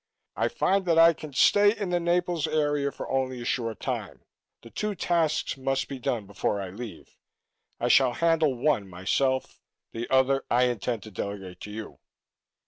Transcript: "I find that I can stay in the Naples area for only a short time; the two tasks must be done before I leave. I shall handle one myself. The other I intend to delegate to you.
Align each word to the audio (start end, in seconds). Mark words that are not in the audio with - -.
"I 0.35 0.47
find 0.47 0.87
that 0.87 0.97
I 0.97 1.13
can 1.13 1.31
stay 1.31 1.77
in 1.77 1.89
the 1.91 1.99
Naples 1.99 2.47
area 2.47 2.91
for 2.91 3.07
only 3.11 3.39
a 3.39 3.45
short 3.45 3.79
time; 3.79 4.23
the 4.63 4.71
two 4.71 4.95
tasks 4.95 5.57
must 5.57 5.87
be 5.87 5.99
done 5.99 6.25
before 6.25 6.59
I 6.59 6.71
leave. 6.71 7.15
I 7.79 7.87
shall 7.87 8.13
handle 8.13 8.55
one 8.55 8.89
myself. 8.89 9.59
The 9.91 10.09
other 10.09 10.43
I 10.49 10.63
intend 10.63 11.03
to 11.03 11.11
delegate 11.11 11.59
to 11.59 11.69
you. 11.69 11.99